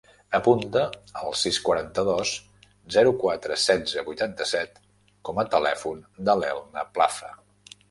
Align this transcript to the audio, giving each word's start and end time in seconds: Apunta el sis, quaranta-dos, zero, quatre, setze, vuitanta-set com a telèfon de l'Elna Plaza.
Apunta 0.35 0.85
el 1.23 1.35
sis, 1.41 1.59
quaranta-dos, 1.67 2.31
zero, 2.95 3.13
quatre, 3.25 3.59
setze, 3.65 4.05
vuitanta-set 4.09 4.83
com 5.31 5.45
a 5.45 5.49
telèfon 5.55 6.03
de 6.31 6.39
l'Elna 6.43 6.89
Plaza. 6.99 7.33